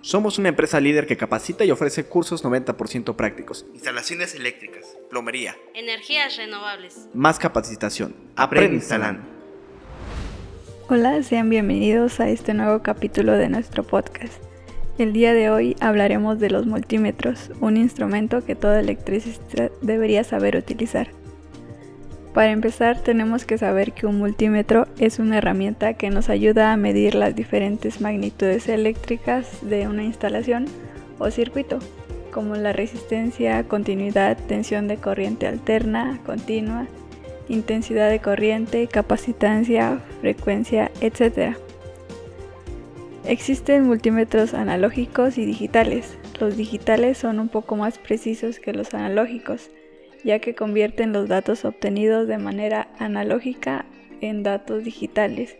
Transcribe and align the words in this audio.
Somos 0.00 0.38
una 0.38 0.48
empresa 0.48 0.80
líder 0.80 1.06
que 1.06 1.16
capacita 1.16 1.64
y 1.64 1.72
ofrece 1.72 2.04
cursos 2.04 2.44
90% 2.44 3.16
prácticos. 3.16 3.66
Instalaciones 3.74 4.34
eléctricas, 4.34 4.96
Plomería. 5.10 5.56
Energías 5.74 6.36
renovables. 6.36 7.08
Más 7.14 7.38
capacitación. 7.38 8.14
Aprende 8.36 8.76
instalando. 8.76 9.22
Hola, 10.88 11.22
sean 11.24 11.50
bienvenidos 11.50 12.20
a 12.20 12.28
este 12.28 12.54
nuevo 12.54 12.80
capítulo 12.82 13.32
de 13.32 13.48
nuestro 13.48 13.82
podcast. 13.82 14.40
El 14.98 15.12
día 15.12 15.34
de 15.34 15.50
hoy 15.50 15.76
hablaremos 15.80 16.38
de 16.38 16.50
los 16.50 16.64
multímetros, 16.66 17.50
un 17.60 17.76
instrumento 17.76 18.44
que 18.44 18.54
todo 18.54 18.76
electricista 18.76 19.70
debería 19.82 20.22
saber 20.22 20.56
utilizar. 20.56 21.08
Para 22.34 22.52
empezar 22.52 23.00
tenemos 23.00 23.44
que 23.44 23.58
saber 23.58 23.92
que 23.92 24.06
un 24.06 24.18
multímetro 24.18 24.86
es 24.98 25.18
una 25.18 25.38
herramienta 25.38 25.94
que 25.94 26.10
nos 26.10 26.28
ayuda 26.28 26.72
a 26.72 26.76
medir 26.76 27.14
las 27.14 27.34
diferentes 27.34 28.00
magnitudes 28.00 28.68
eléctricas 28.68 29.58
de 29.62 29.88
una 29.88 30.04
instalación 30.04 30.66
o 31.18 31.30
circuito, 31.30 31.78
como 32.30 32.54
la 32.54 32.72
resistencia, 32.72 33.64
continuidad, 33.64 34.36
tensión 34.46 34.88
de 34.88 34.98
corriente 34.98 35.46
alterna, 35.46 36.20
continua, 36.24 36.86
intensidad 37.48 38.10
de 38.10 38.20
corriente, 38.20 38.86
capacitancia, 38.86 40.00
frecuencia, 40.20 40.90
etc. 41.00 41.56
Existen 43.24 43.84
multímetros 43.84 44.54
analógicos 44.54 45.38
y 45.38 45.46
digitales. 45.46 46.18
Los 46.38 46.56
digitales 46.56 47.18
son 47.18 47.40
un 47.40 47.48
poco 47.48 47.74
más 47.74 47.98
precisos 47.98 48.60
que 48.60 48.72
los 48.72 48.94
analógicos, 48.94 49.70
ya 50.24 50.38
que 50.38 50.54
convierten 50.54 51.12
los 51.12 51.28
datos 51.28 51.64
obtenidos 51.64 52.28
de 52.28 52.38
manera 52.38 52.88
analógica 52.98 53.86
en 54.20 54.42
datos 54.42 54.84
digitales 54.84 55.56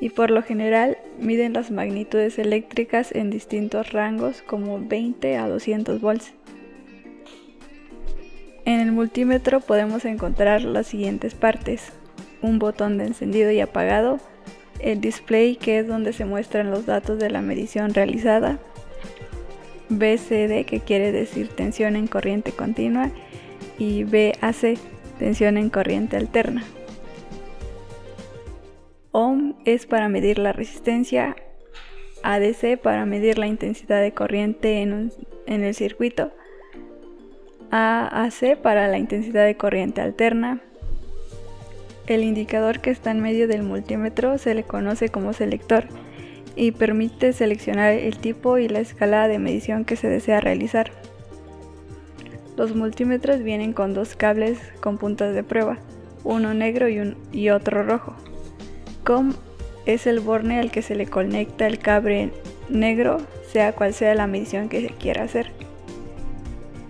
y 0.00 0.10
por 0.10 0.30
lo 0.30 0.42
general 0.42 0.98
miden 1.18 1.54
las 1.54 1.70
magnitudes 1.70 2.38
eléctricas 2.38 3.12
en 3.12 3.30
distintos 3.30 3.92
rangos 3.92 4.42
como 4.42 4.80
20 4.80 5.36
a 5.36 5.48
200 5.48 6.00
volts. 6.00 6.32
En 8.64 8.80
el 8.80 8.92
multímetro 8.92 9.60
podemos 9.60 10.04
encontrar 10.04 10.62
las 10.62 10.86
siguientes 10.86 11.34
partes. 11.34 11.92
Un 12.42 12.58
botón 12.58 12.98
de 12.98 13.06
encendido 13.06 13.50
y 13.50 13.60
apagado, 13.60 14.20
el 14.78 15.00
display 15.00 15.56
que 15.56 15.80
es 15.80 15.88
donde 15.88 16.12
se 16.12 16.24
muestran 16.24 16.70
los 16.70 16.86
datos 16.86 17.18
de 17.18 17.30
la 17.30 17.42
medición 17.42 17.94
realizada, 17.94 18.58
BCD 19.88 20.66
que 20.66 20.80
quiere 20.84 21.12
decir 21.12 21.48
tensión 21.48 21.96
en 21.96 22.06
corriente 22.06 22.52
continua 22.52 23.10
y 23.78 24.04
BAC, 24.04 24.78
tensión 25.18 25.56
en 25.56 25.70
corriente 25.70 26.16
alterna. 26.16 26.64
Ohm 29.12 29.54
es 29.64 29.86
para 29.86 30.08
medir 30.08 30.38
la 30.38 30.52
resistencia, 30.52 31.36
ADC 32.22 32.78
para 32.80 33.06
medir 33.06 33.38
la 33.38 33.46
intensidad 33.46 34.02
de 34.02 34.12
corriente 34.12 34.82
en, 34.82 35.12
en 35.46 35.64
el 35.64 35.74
circuito, 35.74 36.32
AAC 37.70 38.58
para 38.62 38.88
la 38.88 38.98
intensidad 38.98 39.44
de 39.44 39.56
corriente 39.56 40.00
alterna. 40.00 40.60
El 42.06 42.22
indicador 42.22 42.80
que 42.80 42.90
está 42.90 43.10
en 43.10 43.20
medio 43.20 43.48
del 43.48 43.62
multímetro 43.62 44.38
se 44.38 44.54
le 44.54 44.62
conoce 44.62 45.10
como 45.10 45.34
selector 45.34 45.84
y 46.56 46.72
permite 46.72 47.32
seleccionar 47.32 47.92
el 47.92 48.18
tipo 48.18 48.58
y 48.58 48.68
la 48.68 48.80
escala 48.80 49.28
de 49.28 49.38
medición 49.38 49.84
que 49.84 49.96
se 49.96 50.08
desea 50.08 50.40
realizar. 50.40 50.90
Los 52.58 52.74
multímetros 52.74 53.44
vienen 53.44 53.72
con 53.72 53.94
dos 53.94 54.16
cables 54.16 54.58
con 54.80 54.98
puntas 54.98 55.32
de 55.32 55.44
prueba, 55.44 55.78
uno 56.24 56.54
negro 56.54 56.88
y, 56.88 57.16
y 57.30 57.50
otro 57.50 57.84
rojo. 57.84 58.16
COM 59.04 59.34
es 59.86 60.08
el 60.08 60.18
borne 60.18 60.58
al 60.58 60.72
que 60.72 60.82
se 60.82 60.96
le 60.96 61.06
conecta 61.06 61.68
el 61.68 61.78
cable 61.78 62.32
negro, 62.68 63.18
sea 63.48 63.70
cual 63.70 63.94
sea 63.94 64.16
la 64.16 64.26
medición 64.26 64.68
que 64.68 64.80
se 64.80 64.88
quiera 64.88 65.22
hacer. 65.22 65.52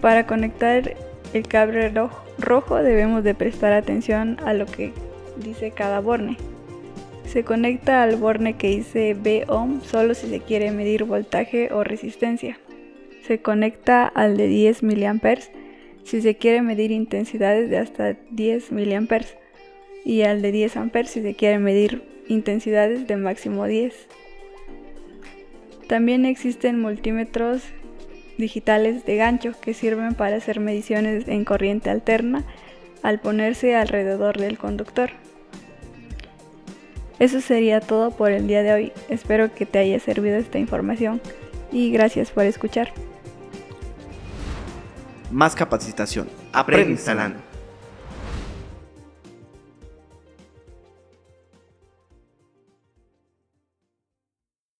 Para 0.00 0.24
conectar 0.24 0.94
el 1.32 1.48
cable 1.48 1.92
rojo 2.38 2.76
debemos 2.76 3.24
de 3.24 3.34
prestar 3.34 3.72
atención 3.72 4.36
a 4.44 4.52
lo 4.52 4.66
que 4.66 4.92
dice 5.36 5.72
cada 5.72 5.98
borne. 5.98 6.36
Se 7.24 7.42
conecta 7.42 8.04
al 8.04 8.14
borne 8.14 8.56
que 8.56 8.68
dice 8.68 9.16
B 9.20 9.44
ohm 9.48 9.80
solo 9.82 10.14
si 10.14 10.28
se 10.28 10.38
quiere 10.38 10.70
medir 10.70 11.02
voltaje 11.02 11.72
o 11.72 11.82
resistencia 11.82 12.56
se 13.26 13.42
conecta 13.42 14.06
al 14.06 14.36
de 14.36 14.46
10 14.46 14.84
mA 14.84 15.20
si 16.06 16.22
se 16.22 16.36
quiere 16.36 16.62
medir 16.62 16.92
intensidades 16.92 17.68
de 17.68 17.78
hasta 17.78 18.16
10 18.30 18.70
mA 18.70 19.18
y 20.04 20.22
al 20.22 20.40
de 20.40 20.52
10 20.52 20.76
A 20.76 20.90
si 21.04 21.20
se 21.20 21.34
quiere 21.34 21.58
medir 21.58 22.04
intensidades 22.28 23.08
de 23.08 23.16
máximo 23.16 23.66
10. 23.66 24.06
También 25.88 26.24
existen 26.24 26.80
multímetros 26.80 27.62
digitales 28.38 29.04
de 29.04 29.16
gancho 29.16 29.52
que 29.60 29.74
sirven 29.74 30.14
para 30.14 30.36
hacer 30.36 30.60
mediciones 30.60 31.26
en 31.26 31.44
corriente 31.44 31.90
alterna 31.90 32.44
al 33.02 33.18
ponerse 33.18 33.74
alrededor 33.74 34.38
del 34.38 34.58
conductor. 34.58 35.10
Eso 37.18 37.40
sería 37.40 37.80
todo 37.80 38.12
por 38.12 38.30
el 38.30 38.46
día 38.46 38.62
de 38.62 38.72
hoy. 38.72 38.92
Espero 39.08 39.52
que 39.52 39.66
te 39.66 39.80
haya 39.80 39.98
servido 39.98 40.36
esta 40.36 40.60
información 40.60 41.20
y 41.72 41.90
gracias 41.90 42.30
por 42.30 42.44
escuchar 42.44 42.92
más 45.30 45.54
capacitación. 45.54 46.28
Aprende 46.52 46.92
instalando. 46.92 47.38